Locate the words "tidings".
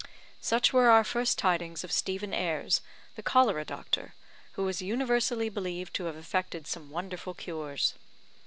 1.37-1.83